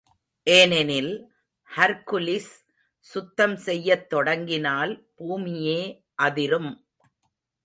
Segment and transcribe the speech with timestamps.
[0.47, 1.11] ஏனெனில்,
[1.69, 2.53] ஹர்க்குலிஸ்
[3.05, 5.79] சுத்தம் செய்யத் தொடங்கினால், பூமியே
[6.15, 6.71] அதிரும்!